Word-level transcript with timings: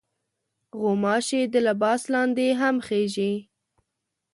غوماشې 0.79 1.41
د 1.53 1.55
لباس 1.67 2.01
لاندې 2.13 2.47
هم 2.61 2.75
خېژي. 2.87 3.33